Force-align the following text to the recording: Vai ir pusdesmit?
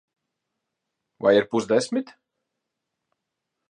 Vai 1.27 1.35
ir 1.41 1.47
pusdesmit? 1.53 2.13